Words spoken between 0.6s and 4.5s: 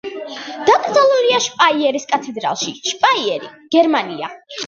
დაკრძალულია შპაიერის კათედრალში, შპაიერი, გერმანია.